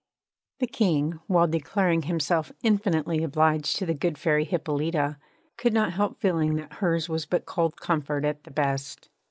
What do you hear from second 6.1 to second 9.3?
feeling that hers was but cold comfort at the best.